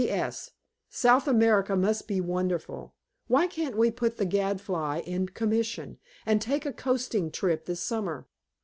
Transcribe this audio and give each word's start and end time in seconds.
P.S. 0.03 0.49
South 0.89 1.27
America 1.27 1.75
must 1.75 2.07
be 2.07 2.19
wonderful. 2.19 2.95
Why 3.27 3.45
can't 3.45 3.77
we 3.77 3.91
put 3.91 4.17
the 4.17 4.25
Gadfly 4.25 5.01
in 5.05 5.27
commission, 5.29 5.99
and 6.25 6.41
take 6.41 6.65
a 6.65 6.73
coasting 6.73 7.29
trip 7.29 7.65
this 7.67 7.81
summer? 7.81 8.25